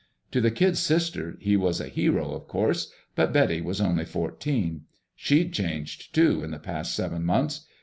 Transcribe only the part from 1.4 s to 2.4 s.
he was a hero,